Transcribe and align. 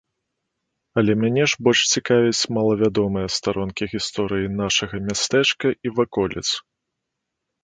Але 1.01 1.11
мяне 1.23 1.43
ж 1.51 1.59
больш 1.67 1.81
цікавяць 1.97 2.49
малавядомыя 2.57 3.27
старонкі 3.37 3.89
гісторыі 3.93 4.51
нашага 4.63 4.95
мястэчка 5.11 5.67
і 5.89 5.95
ваколіц. 6.01 6.47